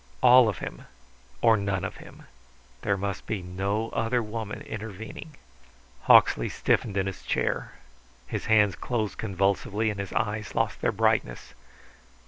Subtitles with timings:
[0.23, 0.87] All of him
[1.43, 2.23] or none of him.
[2.81, 5.35] There must be no other woman intervening.
[6.05, 7.73] Hawksley stiffened in his chair.
[8.25, 11.53] His hands closed convulsively and his eyes lost their brightness.